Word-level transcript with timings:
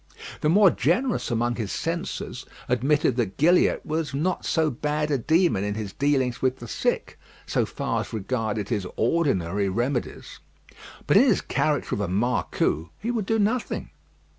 The 0.39 0.49
more 0.49 0.71
generous 0.71 1.29
among 1.29 1.57
his 1.57 1.71
censors 1.71 2.47
admitted 2.67 3.17
that 3.17 3.37
Gilliatt 3.37 3.85
was 3.85 4.15
not 4.15 4.43
so 4.45 4.71
bad 4.71 5.11
a 5.11 5.19
demon 5.19 5.63
in 5.63 5.75
his 5.75 5.93
dealings 5.93 6.41
with 6.41 6.57
the 6.57 6.67
sick, 6.67 7.19
so 7.45 7.67
far 7.67 8.01
as 8.01 8.11
regarded 8.11 8.69
his 8.69 8.87
ordinary 8.95 9.69
remedies. 9.69 10.39
But 11.05 11.17
in 11.17 11.25
his 11.25 11.41
character 11.41 11.93
of 11.93 12.01
a 12.01 12.07
marcou, 12.07 12.89
he 12.97 13.11
would 13.11 13.27
do 13.27 13.37
nothing. 13.37 13.91